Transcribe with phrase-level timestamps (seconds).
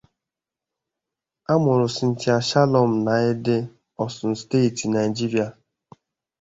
[1.51, 3.57] A mụrụ Cynthia Shalom na Ede,
[4.03, 5.47] Osun Steeti, Naịjirịa.